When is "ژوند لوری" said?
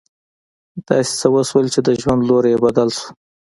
2.01-2.49